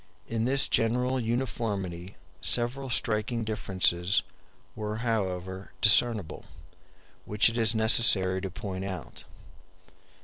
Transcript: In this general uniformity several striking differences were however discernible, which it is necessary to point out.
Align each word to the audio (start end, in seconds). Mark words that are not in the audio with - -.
In 0.27 0.45
this 0.45 0.67
general 0.67 1.19
uniformity 1.19 2.15
several 2.41 2.89
striking 2.89 3.43
differences 3.43 4.23
were 4.75 4.95
however 5.05 5.73
discernible, 5.79 6.45
which 7.25 7.49
it 7.49 7.57
is 7.59 7.75
necessary 7.75 8.41
to 8.41 8.49
point 8.49 8.83
out. 8.83 9.25